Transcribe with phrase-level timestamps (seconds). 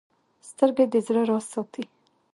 [0.49, 1.83] سترګې د زړه راز ساتي